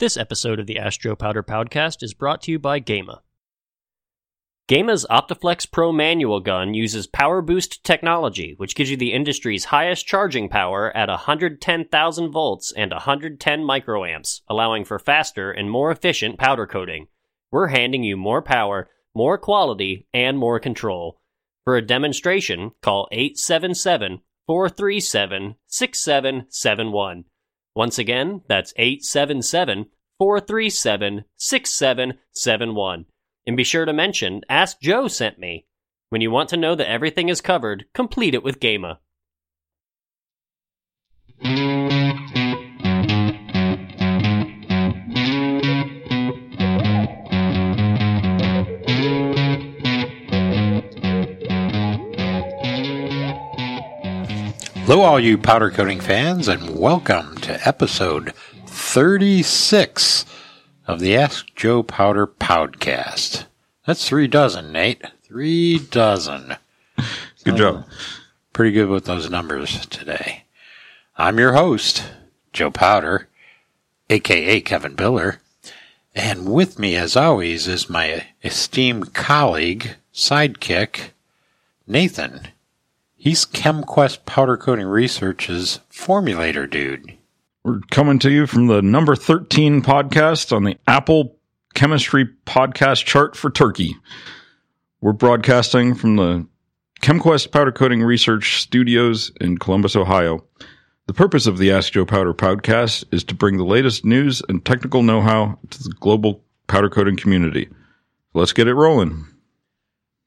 [0.00, 3.20] This episode of the Ask Joe Powder Podcast is brought to you by Gema.
[4.66, 10.06] Gema's Optiflex Pro manual gun uses power boost technology, which gives you the industry's highest
[10.06, 16.66] charging power at 110,000 volts and 110 microamps, allowing for faster and more efficient powder
[16.66, 17.08] coating.
[17.52, 21.20] We're handing you more power, more quality, and more control.
[21.64, 27.24] For a demonstration, call 877 437 6771.
[27.80, 29.86] Once again, that's 877
[30.18, 33.06] 437 6771.
[33.46, 35.64] And be sure to mention Ask Joe sent me.
[36.10, 39.00] When you want to know that everything is covered, complete it with Gema.
[54.90, 58.34] Hello, all you powder coating fans, and welcome to episode
[58.66, 60.24] 36
[60.88, 63.44] of the Ask Joe Powder podcast.
[63.86, 65.00] That's three dozen, Nate.
[65.22, 66.56] Three dozen.
[67.44, 67.86] Good job.
[68.52, 70.42] Pretty good with those numbers today.
[71.16, 72.02] I'm your host,
[72.52, 73.28] Joe Powder,
[74.08, 75.36] aka Kevin Biller.
[76.16, 81.10] And with me, as always, is my esteemed colleague, sidekick,
[81.86, 82.48] Nathan.
[83.22, 87.18] He's ChemQuest Powder Coating Research's formulator dude.
[87.62, 91.36] We're coming to you from the number 13 podcast on the Apple
[91.74, 93.94] Chemistry Podcast chart for Turkey.
[95.02, 96.46] We're broadcasting from the
[97.02, 100.42] ChemQuest Powder Coating Research Studios in Columbus, Ohio.
[101.06, 104.64] The purpose of the Ask Joe Powder podcast is to bring the latest news and
[104.64, 107.68] technical know how to the global powder coating community.
[108.32, 109.26] Let's get it rolling.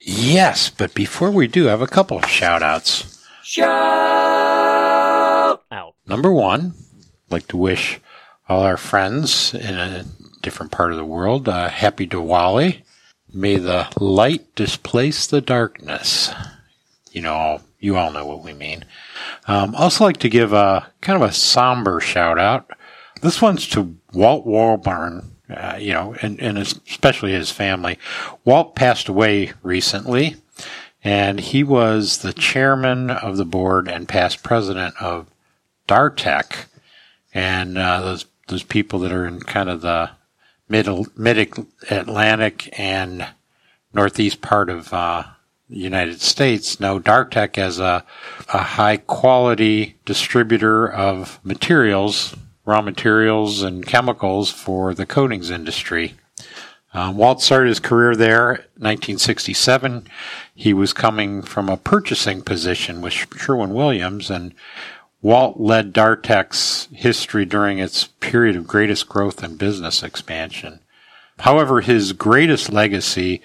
[0.06, 3.24] Yes, but before we do, I have a couple of shout outs.
[3.42, 3.70] Shout
[5.72, 5.96] out.
[6.06, 8.02] Number one, I'd like to wish
[8.50, 10.04] all our friends in a
[10.42, 12.82] different part of the world uh, happy Diwali.
[13.34, 16.30] May the light displace the darkness.
[17.12, 18.84] You know, you all know what we mean.
[19.48, 22.70] Um, also like to give a kind of a somber shout out.
[23.22, 27.98] This one's to Walt Walburn, uh, you know, and, and especially his family.
[28.46, 30.38] Walt passed away recently,
[31.04, 35.28] and he was the chairman of the board and past president of
[35.88, 36.66] Dartec,
[37.34, 40.12] and uh, those those people that are in kind of the
[40.68, 40.88] mid
[41.18, 41.54] mid
[41.90, 43.28] Atlantic and
[43.94, 45.24] northeast part of uh,
[45.70, 48.04] the United States know Dartec as a,
[48.54, 52.36] a high quality distributor of materials
[52.66, 56.16] raw materials and chemicals for the coatings industry.
[56.94, 60.08] Um, Walt started his career there in 1967.
[60.54, 64.54] He was coming from a purchasing position with Sherwin Williams, and
[65.22, 70.80] Walt led Dartec's history during its period of greatest growth and business expansion.
[71.40, 73.42] However, his greatest legacy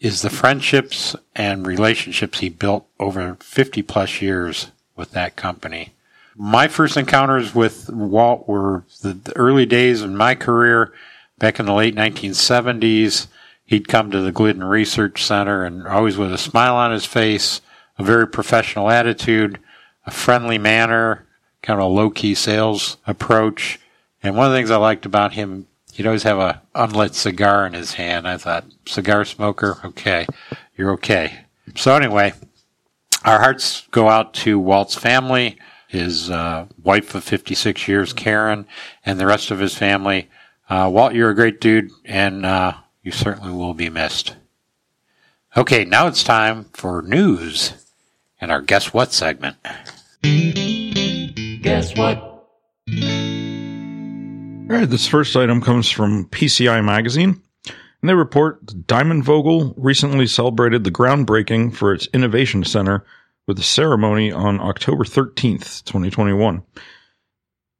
[0.00, 5.93] is the friendships and relationships he built over 50 plus years with that company
[6.36, 10.92] my first encounters with Walt were the, the, early days in my career
[11.38, 13.28] back in the late 1970s.
[13.64, 17.60] He'd come to the Glidden Research Center and always with a smile on his face,
[17.98, 19.58] a very professional attitude,
[20.06, 21.26] a friendly manner,
[21.62, 23.80] kind of a low key sales approach.
[24.22, 27.66] And one of the things I liked about him, he'd always have a unlit cigar
[27.66, 28.26] in his hand.
[28.26, 30.26] I thought, cigar smoker, okay,
[30.76, 31.44] you're okay.
[31.76, 32.34] So anyway,
[33.24, 35.58] our hearts go out to Walt's family
[35.94, 38.66] his uh, wife of 56 years, Karen,
[39.06, 40.28] and the rest of his family.
[40.68, 44.36] Uh, Walt, you're a great dude, and uh, you certainly will be missed.
[45.56, 47.72] Okay, now it's time for news
[48.40, 49.56] and our Guess What segment.
[51.62, 52.18] Guess what?
[54.66, 60.26] All right, this first item comes from PCI Magazine, and they report Diamond Vogel recently
[60.26, 63.04] celebrated the groundbreaking for its Innovation Center
[63.46, 66.62] with a ceremony on October 13th, 2021.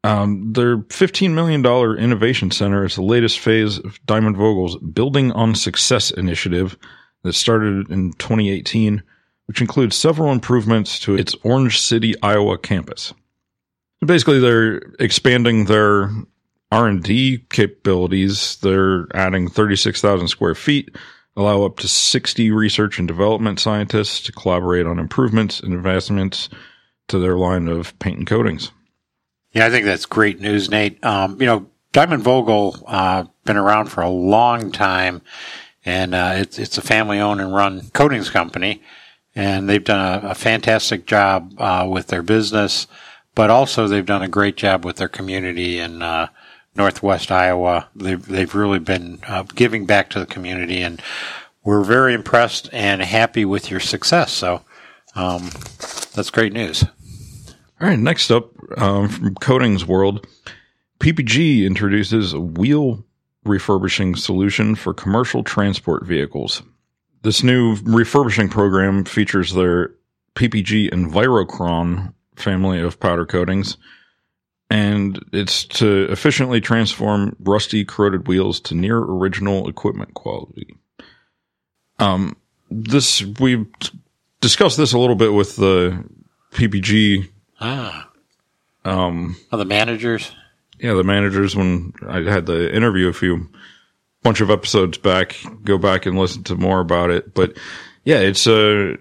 [0.03, 1.65] Um, their $15 million
[1.99, 6.77] innovation center is the latest phase of Diamond Vogel's Building on Success initiative
[7.23, 9.03] that started in 2018,
[9.47, 13.15] which includes several improvements to its Orange City, Iowa campus.
[14.05, 16.11] Basically, they're expanding their
[16.71, 18.56] R&D capabilities.
[18.56, 20.94] They're adding 36,000 square feet
[21.37, 26.49] allow up to 60 research and development scientists to collaborate on improvements and advancements
[27.09, 28.71] to their line of paint and coatings.
[29.53, 31.03] Yeah, I think that's great news, Nate.
[31.05, 35.23] Um, you know, Diamond Vogel uh, been around for a long time,
[35.85, 38.83] and uh, it's it's a family owned and run coatings company,
[39.35, 42.89] and they've done a, a fantastic job uh, with their business,
[43.37, 46.27] but also they've done a great job with their community and uh,
[46.76, 47.88] Northwest Iowa.
[47.94, 51.00] They've, they've really been uh, giving back to the community, and
[51.62, 54.32] we're very impressed and happy with your success.
[54.32, 54.62] So
[55.15, 55.50] um,
[56.15, 56.85] that's great news.
[57.81, 60.26] All right, next up um, from Coatings World,
[61.00, 63.05] PPG introduces a wheel
[63.44, 66.62] refurbishing solution for commercial transport vehicles.
[67.23, 69.94] This new refurbishing program features their
[70.35, 73.76] PPG Envirocron family of powder coatings,
[74.75, 80.76] and it's to efficiently transform rusty, corroded wheels to near original equipment quality.
[82.00, 82.37] Um,
[82.71, 83.67] this we've
[84.41, 86.05] discussed this a little bit with the
[86.55, 87.29] PPG.
[87.61, 88.11] Ah,
[88.85, 90.32] Um, oh, the managers.
[90.81, 93.49] yeah, the managers when I had the interview a few
[94.25, 95.37] bunch of episodes back.
[95.62, 97.32] Go back and listen to more about it.
[97.32, 97.56] But
[98.05, 98.97] yeah, it's a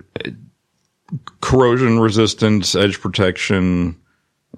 [1.41, 3.99] corrosion resistance, edge protection,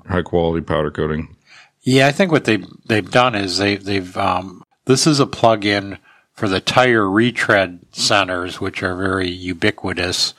[0.07, 1.35] high quality powder coating.
[1.81, 5.97] Yeah, I think what they they've done is they they've um, this is a plug-in
[6.33, 10.33] for the tire retread centers, which are very ubiquitous.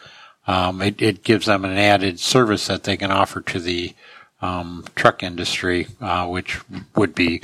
[0.46, 3.94] Um, it, it gives them an added service that they can offer to the
[4.40, 6.60] um, truck industry, uh, which
[6.94, 7.42] would be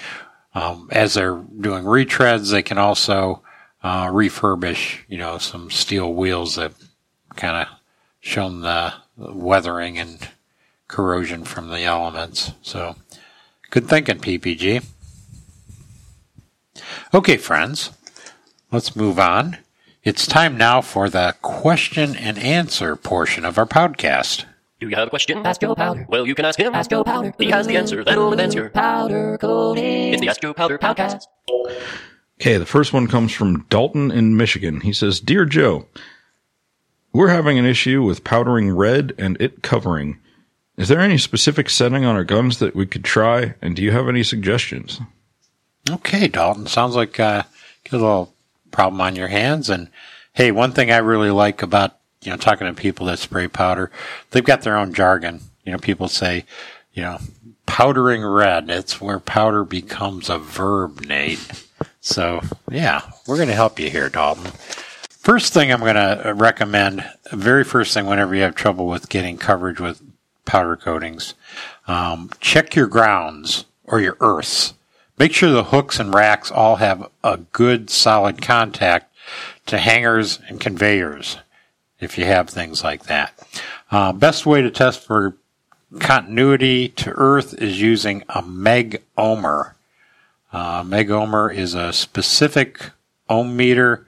[0.54, 3.42] um, as they're doing retreads, they can also
[3.82, 6.72] uh, refurbish, you know, some steel wheels that
[7.36, 7.68] kind of
[8.20, 10.28] shown the weathering and
[10.92, 12.52] corrosion from the elements.
[12.62, 12.94] So.
[13.72, 14.84] Good thinking, PPG.
[17.14, 17.90] Okay, friends,
[18.70, 19.56] let's move on.
[20.04, 24.44] It's time now for the question and answer portion of our podcast.
[24.78, 25.38] Do you have a question?
[25.46, 26.04] Ask Joe Powder.
[26.06, 26.74] Well, you can ask him.
[26.74, 27.32] Ask Joe Powder.
[27.38, 28.04] He has the answer.
[28.04, 28.68] That'll advance your.
[28.68, 30.12] Powder coating.
[30.12, 31.22] It's the Ask Joe Powder podcast.
[32.38, 34.82] Okay, the first one comes from Dalton in Michigan.
[34.82, 35.86] He says, Dear Joe,
[37.14, 40.18] we're having an issue with powdering red and it covering.
[40.76, 43.54] Is there any specific setting on our guns that we could try?
[43.60, 45.00] And do you have any suggestions?
[45.90, 47.42] Okay, Dalton, sounds like uh,
[47.90, 48.34] a little
[48.70, 49.68] problem on your hands.
[49.68, 49.88] And
[50.32, 53.90] hey, one thing I really like about you know talking to people that spray powder,
[54.30, 55.40] they've got their own jargon.
[55.64, 56.44] You know, people say,
[56.92, 57.18] you know,
[57.66, 58.70] powdering red.
[58.70, 61.66] It's where powder becomes a verb, Nate.
[62.00, 62.40] So
[62.70, 64.50] yeah, we're going to help you here, Dalton.
[65.10, 69.36] First thing I'm going to recommend, very first thing whenever you have trouble with getting
[69.36, 70.02] coverage with
[70.44, 71.34] powder coatings,
[71.86, 74.74] um, check your grounds or your earths.
[75.18, 79.14] Make sure the hooks and racks all have a good solid contact
[79.66, 81.38] to hangers and conveyors
[82.00, 83.38] if you have things like that.
[83.90, 85.36] Uh, best way to test for
[86.00, 89.72] continuity to earth is using a meg ohmer.
[90.52, 92.90] Uh, meg ohmer is a specific
[93.28, 94.06] ohm meter.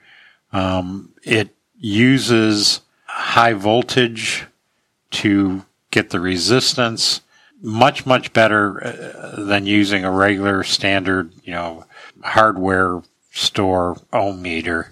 [0.52, 4.46] Um, it uses high voltage
[5.10, 7.20] to get the resistance
[7.62, 11.84] much much better uh, than using a regular standard you know
[12.22, 13.00] hardware
[13.30, 14.90] store ohm meter.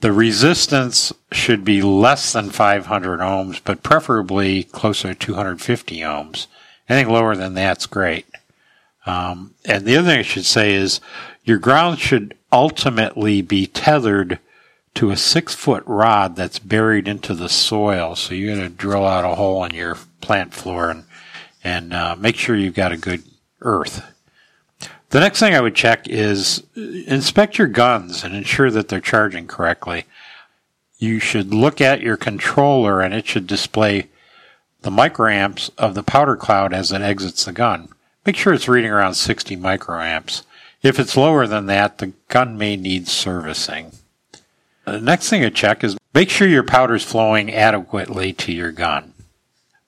[0.00, 6.46] The resistance should be less than 500 ohms but preferably closer to 250 ohms.
[6.88, 8.26] Anything lower than that's great.
[9.06, 11.00] Um, and the other thing i should say is
[11.44, 14.38] your ground should ultimately be tethered
[14.94, 18.16] to a six foot rod that's buried into the soil.
[18.16, 21.04] So you're going to drill out a hole in your plant floor and,
[21.62, 23.22] and uh, make sure you've got a good
[23.60, 24.04] earth.
[25.10, 29.46] The next thing I would check is inspect your guns and ensure that they're charging
[29.46, 30.04] correctly.
[30.98, 34.08] You should look at your controller and it should display
[34.82, 37.88] the microamps of the powder cloud as it exits the gun.
[38.24, 40.42] Make sure it's reading around 60 microamps.
[40.82, 43.92] If it's lower than that, the gun may need servicing.
[44.90, 48.72] The next thing to check is make sure your powder is flowing adequately to your
[48.72, 49.14] gun.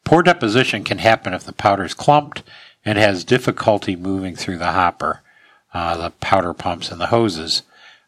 [0.05, 2.45] Poor deposition can happen if the powder is clumped
[2.85, 5.23] and has difficulty moving through the hopper,
[5.75, 7.63] uh, the powder pumps and the hoses.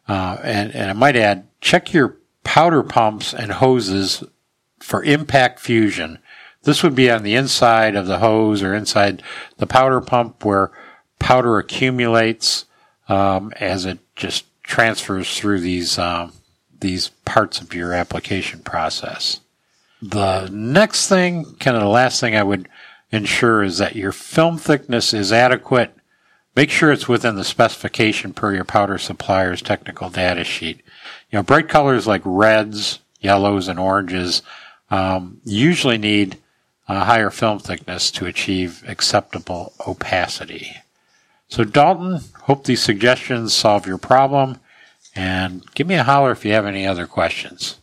[0.07, 4.23] Uh, and, and I might add, check your powder pumps and hoses
[4.79, 6.19] for impact fusion.
[6.63, 9.21] This would be on the inside of the hose or inside
[9.57, 10.71] the powder pump where
[11.19, 12.65] powder accumulates
[13.09, 16.31] um, as it just transfers through these um,
[16.79, 19.39] these parts of your application process.
[20.01, 22.67] The next thing, kind of the last thing I would
[23.11, 25.95] ensure is that your film thickness is adequate.
[26.55, 30.77] Make sure it's within the specification per your powder supplier's technical data sheet.
[31.31, 34.41] You know, bright colors like reds, yellows, and oranges
[34.89, 36.37] um, usually need
[36.87, 40.75] a higher film thickness to achieve acceptable opacity.
[41.47, 44.59] So, Dalton, hope these suggestions solve your problem.
[45.15, 47.79] And give me a holler if you have any other questions.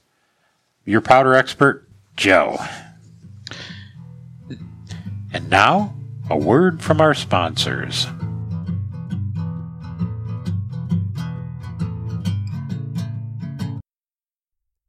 [0.85, 2.59] Your powder expert, Joe.
[5.33, 5.95] And now,
[6.29, 8.07] a word from our sponsors.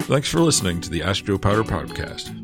[0.00, 2.36] Thanks for listening to the Ask Joe Powder podcast.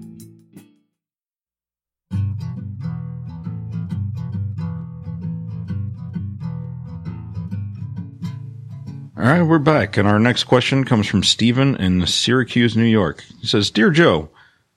[9.19, 13.25] All right, we're back, and our next question comes from Stephen in Syracuse, New York.
[13.41, 14.29] He says, "Dear Joe,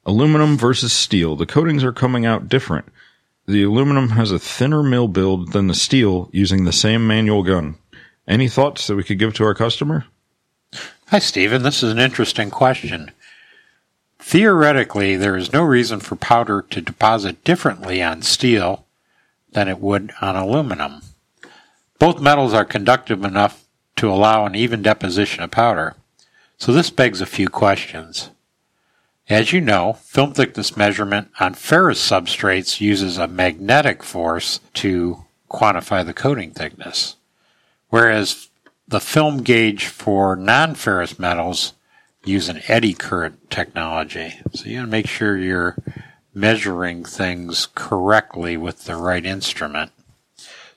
[0.05, 1.35] aluminum versus steel.
[1.35, 2.85] The coatings are coming out different.
[3.47, 7.75] The aluminum has a thinner mil build than the steel, using the same manual gun.
[8.29, 10.05] Any thoughts that we could give to our customer?"
[11.07, 11.63] Hi, Stephen.
[11.63, 13.11] This is an interesting question.
[14.19, 18.85] Theoretically, there is no reason for powder to deposit differently on steel
[19.51, 21.01] than it would on aluminum.
[21.99, 23.65] Both metals are conductive enough
[23.99, 25.93] to allow an even deposition of powder.
[26.57, 28.29] So this begs a few questions.
[29.27, 36.05] As you know, film thickness measurement on ferrous substrates uses a magnetic force to quantify
[36.05, 37.17] the coating thickness,
[37.89, 38.47] whereas
[38.87, 41.73] the film gauge for non-ferrous metals
[42.23, 44.39] use an eddy current technology.
[44.53, 45.75] So you gotta make sure you're
[46.33, 49.91] measuring things correctly with the right instrument.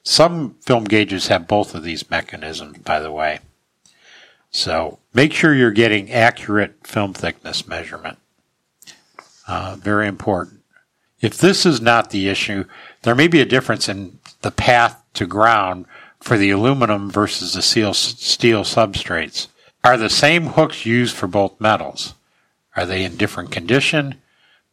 [0.03, 3.41] Some film gauges have both of these mechanisms, by the way.
[4.51, 8.19] So make sure you're getting accurate film thickness measurement.
[9.47, 10.61] Uh, very important.
[11.21, 12.65] If this is not the issue,
[13.03, 15.87] there may be a difference in the path to ground
[16.21, 19.49] for the aluminum versus the steel, steel substrates.
[19.85, 22.15] Are the same hooks used for both metals?
[22.77, 24.17] Are they in different condition?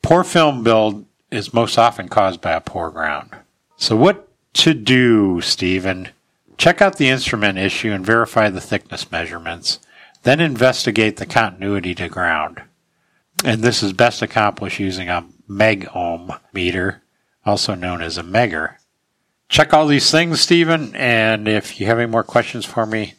[0.01, 3.29] Poor film build is most often caused by a poor ground.
[3.77, 6.10] So what to do, Stephen.
[6.58, 9.79] Check out the instrument issue and verify the thickness measurements.
[10.24, 12.62] Then investigate the continuity to ground.
[13.46, 17.01] And this is best accomplished using a meg ohm meter,
[17.46, 18.75] also known as a megger.
[19.48, 23.15] Check all these things, Stephen, and if you have any more questions for me,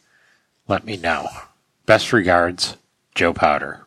[0.68, 1.26] let me know.
[1.86, 2.76] Best regards,
[3.14, 3.86] Joe Powder.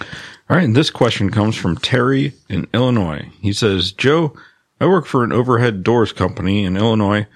[0.00, 3.28] All right, and this question comes from Terry in Illinois.
[3.40, 4.34] He says, Joe,
[4.80, 7.26] I work for an overhead doors company in Illinois,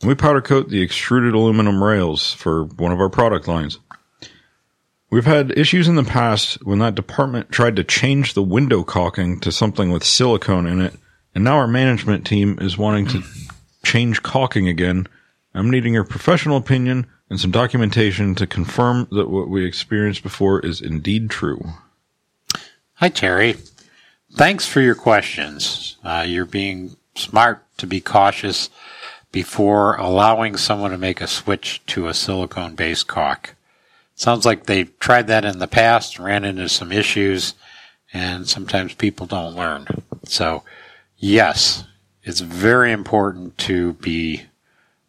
[0.00, 3.78] and we powder coat the extruded aluminum rails for one of our product lines.
[5.10, 9.40] We've had issues in the past when that department tried to change the window caulking
[9.40, 10.94] to something with silicone in it,
[11.34, 13.22] and now our management team is wanting to
[13.84, 15.06] change caulking again.
[15.54, 20.60] I'm needing your professional opinion and some documentation to confirm that what we experienced before
[20.60, 21.62] is indeed true.
[22.94, 23.56] Hi, Terry.
[24.38, 25.96] Thanks for your questions.
[26.04, 28.70] Uh, you're being smart to be cautious
[29.32, 33.56] before allowing someone to make a switch to a silicone based caulk.
[34.14, 37.54] Sounds like they tried that in the past, ran into some issues,
[38.12, 39.88] and sometimes people don't learn.
[40.22, 40.62] So,
[41.16, 41.82] yes,
[42.22, 44.44] it's very important to be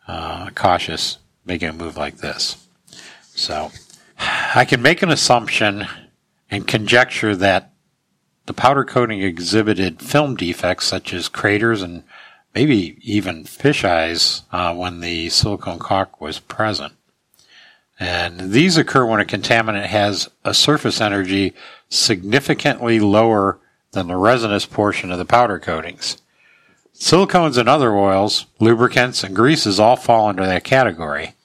[0.08, 2.66] uh, cautious making a move like this.
[3.36, 3.72] So,
[4.18, 5.86] I can make an assumption
[6.50, 7.74] and conjecture that
[8.50, 12.02] the powder coating exhibited film defects such as craters and
[12.56, 16.94] maybe even fish eyes uh, when the silicone caulk was present.
[18.00, 21.54] And these occur when a contaminant has a surface energy
[21.90, 23.60] significantly lower
[23.92, 26.18] than the resinous portion of the powder coatings.
[26.96, 31.36] Silicones and other oils, lubricants, and greases all fall under that category.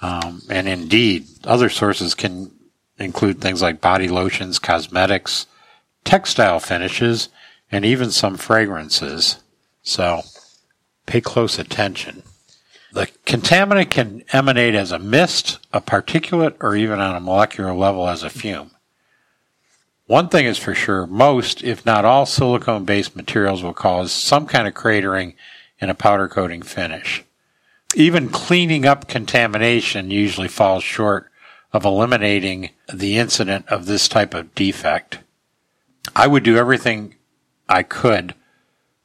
[0.00, 2.50] Um, and indeed, other sources can
[2.98, 5.44] include things like body lotions, cosmetics,
[6.04, 7.28] textile finishes,
[7.70, 9.40] and even some fragrances.
[9.82, 10.22] So
[11.06, 12.22] pay close attention.
[12.92, 18.08] The contaminant can emanate as a mist, a particulate, or even on a molecular level
[18.08, 18.72] as a fume.
[20.06, 24.46] One thing is for sure, most, if not all, silicone based materials will cause some
[24.46, 25.34] kind of cratering
[25.78, 27.22] in a powder coating finish.
[27.94, 31.30] Even cleaning up contamination usually falls short
[31.72, 35.20] of eliminating the incident of this type of defect.
[36.20, 37.14] I would do everything
[37.66, 38.34] I could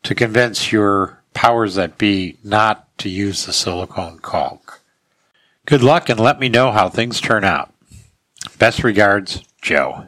[0.04, 4.82] to convince your powers that be not to use the silicone caulk.
[5.66, 7.74] Good luck and let me know how things turn out.
[8.60, 10.08] Best regards, Joe.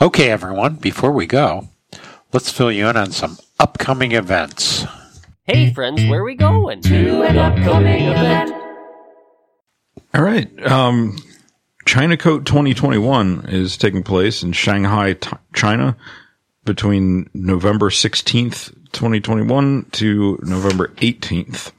[0.00, 1.66] Okay, everyone, before we go,
[2.32, 4.86] let's fill you in on some upcoming events.
[5.48, 6.80] Hey, friends, where are we going?
[6.82, 8.52] To an upcoming event.
[10.14, 10.64] All right.
[10.64, 11.16] Um,
[11.84, 15.16] China Coat 2021 is taking place in Shanghai,
[15.54, 15.96] China
[16.64, 21.72] between November 16th, 2021 to November 18th.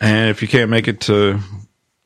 [0.00, 1.40] And if you can't make it to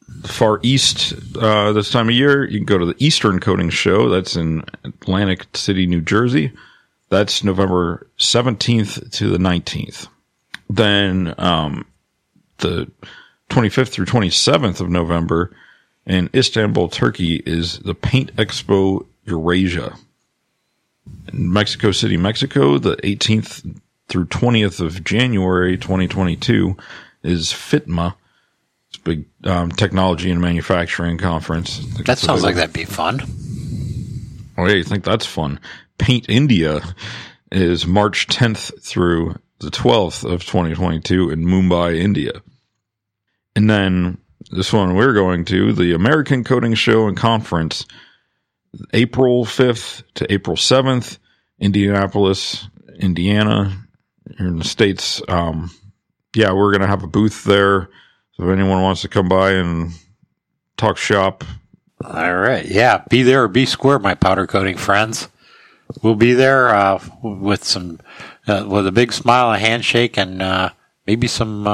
[0.09, 3.71] the Far East uh, this time of year, you can go to the Eastern Coating
[3.71, 4.09] Show.
[4.09, 6.53] That's in Atlantic City, New Jersey.
[7.09, 10.09] That's November 17th to the 19th.
[10.69, 11.87] Then um,
[12.59, 12.91] the
[13.51, 15.55] 25th through 27th of November
[16.07, 19.97] in Istanbul, Turkey is the Paint Expo Eurasia.
[21.33, 26.77] In Mexico City, Mexico, the 18th through 20th of January 2022
[27.23, 28.15] is FITMA.
[28.89, 31.85] It's a big um, technology and manufacturing conference.
[32.05, 33.21] That sounds like that'd be fun.
[34.57, 35.61] Oh, yeah, you think that's fun?
[35.99, 36.81] Paint India
[37.51, 42.43] is March 10th through the 12th of 2022 in Mumbai, India.
[43.55, 44.19] And then
[44.51, 47.87] this one we're going to, the American Coating Show and Conference,
[48.93, 51.19] April 5th to April 7th,
[51.59, 53.77] Indianapolis, Indiana,
[54.37, 55.23] here in the States.
[55.29, 55.71] Um,
[56.35, 57.89] yeah, we're going to have a booth there.
[58.33, 59.93] So if anyone wants to come by and
[60.77, 61.45] talk shop,
[62.05, 62.67] All right.
[62.67, 63.03] Yeah.
[63.09, 65.29] Be there or be square, my powder coating friends.
[66.03, 68.01] We'll be there uh, with some,
[68.47, 70.71] uh, with a big smile, a handshake, and uh,
[71.07, 71.67] maybe some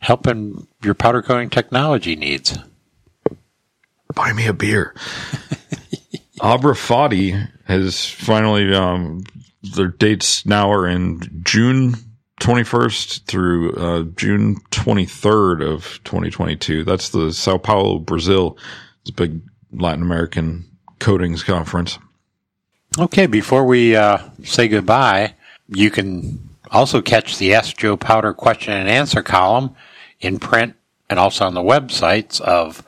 [0.00, 2.58] help in your powder coating technology needs.
[4.14, 4.94] buy me a beer.
[6.40, 9.22] ABRAFATI has finally, um,
[9.62, 11.94] their dates now are in June
[12.40, 16.82] 21st through uh, June 23rd of 2022.
[16.84, 18.56] That's the Sao Paulo, Brazil.
[19.02, 20.64] It's a big Latin American
[20.98, 21.98] coatings conference.
[22.98, 23.26] Okay.
[23.26, 25.34] Before we uh, say goodbye,
[25.68, 29.76] you can also catch the Ask Joe Powder question and answer column
[30.20, 30.74] in print
[31.08, 32.84] and also on the websites of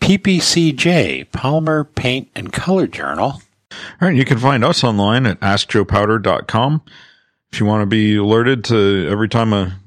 [0.00, 3.40] PPCJ, Polymer Paint and Color Journal.
[3.72, 4.14] All right.
[4.14, 6.82] You can find us online at askjoepowder.com.
[7.52, 9.78] If you want to be alerted to every time a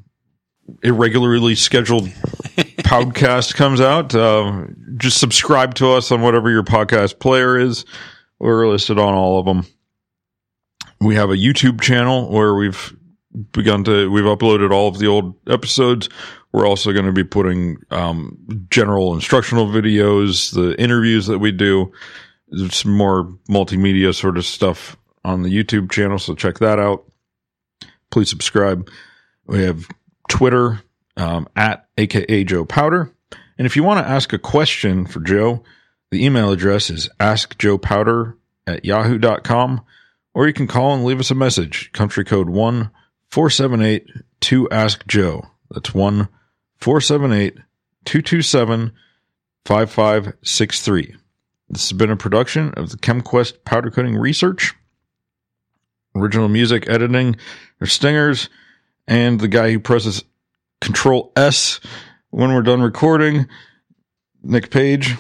[0.84, 4.66] irregularly scheduled podcast comes out, uh,
[4.98, 7.86] just subscribe to us on whatever your podcast player is.
[8.40, 9.66] We're listed on all of them.
[11.00, 12.97] We have a YouTube channel where we've
[13.52, 16.10] begun to, we've uploaded all of the old episodes.
[16.52, 18.38] We're also going to be putting, um,
[18.70, 21.92] general instructional videos, the interviews that we do,
[22.70, 26.18] some more multimedia sort of stuff on the YouTube channel.
[26.20, 27.06] So check that out.
[28.12, 28.90] Please subscribe.
[29.46, 29.88] We have
[30.30, 30.82] Twitter,
[31.18, 33.14] um, at AKA Joe Powder.
[33.58, 35.64] And if you want to ask a question for Joe,
[36.12, 39.82] the email address is askjoepowder at yahoo.com,
[40.34, 41.92] or you can call and leave us a message.
[41.92, 42.92] Country code 1
[43.38, 44.08] 478
[44.40, 45.46] 2 Ask Joe.
[45.70, 46.28] That's 1
[46.80, 47.54] 478
[48.04, 48.92] 227
[49.64, 51.16] 5563.
[51.70, 54.74] This has been a production of the ChemQuest Powder Coating Research.
[56.16, 57.36] Original music editing
[57.80, 58.50] or stingers,
[59.08, 60.24] and the guy who presses
[60.82, 61.80] Control S
[62.32, 63.48] when we're done recording,
[64.42, 65.16] Nick Page.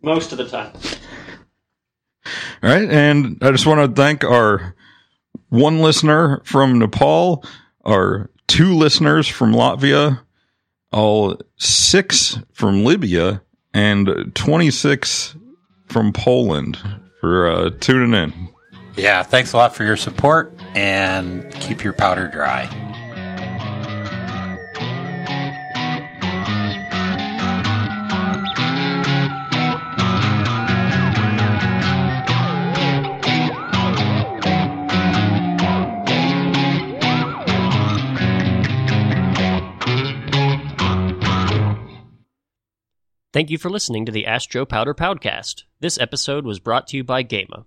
[0.00, 0.72] Most of the time.
[2.62, 2.88] All right.
[2.88, 4.74] And I just want to thank our
[5.54, 7.44] one listener from Nepal,
[7.84, 10.20] our two listeners from Latvia,
[10.92, 13.40] all six from Libya,
[13.72, 15.36] and 26
[15.88, 16.78] from Poland
[17.20, 18.48] for uh, tuning in.
[18.96, 22.68] Yeah, thanks a lot for your support and keep your powder dry.
[43.34, 45.64] Thank you for listening to the Ask Joe Powder Podcast.
[45.80, 47.64] This episode was brought to you by Gema.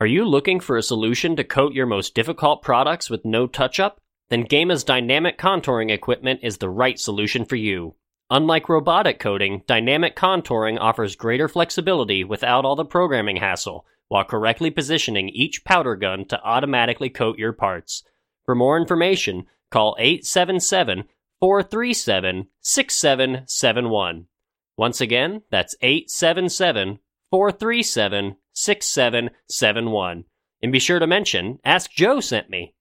[0.00, 3.78] Are you looking for a solution to coat your most difficult products with no touch
[3.78, 4.00] up?
[4.28, 7.94] Then Gema's dynamic contouring equipment is the right solution for you.
[8.30, 14.72] Unlike robotic coating, dynamic contouring offers greater flexibility without all the programming hassle, while correctly
[14.72, 18.02] positioning each powder gun to automatically coat your parts.
[18.44, 21.04] For more information, call 877
[21.40, 24.26] 437 6771.
[24.76, 26.98] Once again, that's 877
[27.30, 30.24] 437 6771.
[30.62, 32.74] And be sure to mention Ask Joe sent me.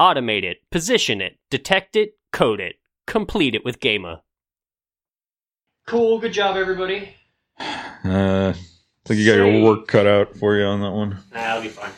[0.00, 4.22] Automate it, position it, detect it, code it, complete it with Gema.
[5.86, 7.14] Cool, good job, everybody.
[7.58, 8.54] Uh, I
[9.04, 11.10] think you got your work cut out for you on that one.
[11.10, 11.90] Nah, that'll be fine.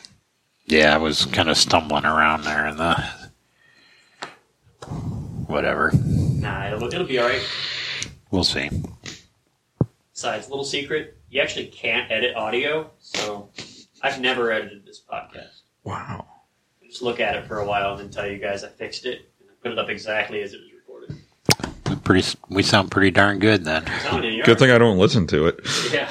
[0.64, 3.04] Yeah, I was kind of stumbling around there in the
[5.50, 5.92] whatever.
[5.94, 7.46] Nah, it'll, it'll be alright.
[8.30, 8.70] We'll see.
[10.12, 13.48] Besides, little secret, you actually can't edit audio, so
[14.02, 15.60] I've never edited this podcast.
[15.84, 16.26] Wow.
[16.82, 19.06] I just look at it for a while and then tell you guys I fixed
[19.06, 21.16] it and I put it up exactly as it was recorded.
[21.88, 22.38] We pretty.
[22.48, 23.84] We sound pretty darn good then.
[24.22, 25.60] You, Good thing I don't listen to it.
[25.92, 26.08] Yeah.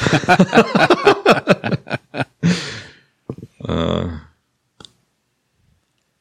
[3.69, 4.17] Uh,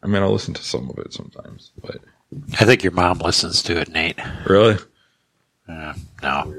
[0.03, 1.97] I mean, I'll listen to some of it sometimes, but
[2.61, 4.19] I think your mom listens to it, Nate.
[4.47, 4.77] really,
[5.69, 6.55] Uh, no.